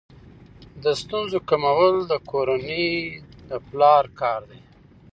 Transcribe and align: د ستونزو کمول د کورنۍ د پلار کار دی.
د 0.83 0.85
ستونزو 1.01 1.37
کمول 1.49 1.95
د 2.11 2.13
کورنۍ 2.29 2.89
د 3.49 3.51
پلار 3.67 4.03
کار 4.19 4.41
دی. 4.49 4.61